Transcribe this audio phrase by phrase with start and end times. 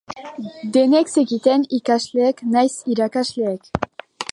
[0.77, 3.73] Denek zekiten, ikasleek nahiz irakasleek.